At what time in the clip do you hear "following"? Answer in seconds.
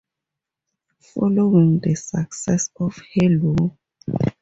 1.13-1.77